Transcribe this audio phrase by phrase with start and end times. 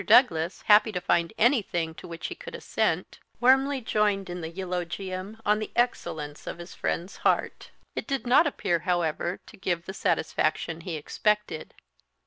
[0.03, 5.39] Douglas, happy to find anything to which he could assent, warmly joined in the eulogium
[5.45, 7.69] on the excellence of his friend's heart.
[7.95, 11.75] It did not appear, however, to give the satisfaction he expected.